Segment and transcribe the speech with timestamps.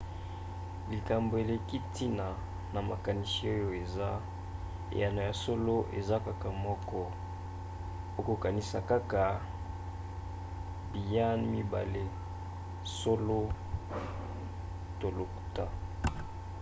[0.91, 2.27] likambo eleki ntina
[2.73, 4.09] na makanisi oyo eza:
[4.95, 7.01] eyano ya solo eza kaka moko.
[8.19, 9.23] okokanisa kaka
[10.91, 12.03] biyan mibale
[12.99, 13.39] solo
[14.99, 15.65] to lokuta